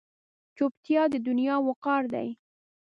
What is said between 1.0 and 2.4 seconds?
د دنیا وقار دی.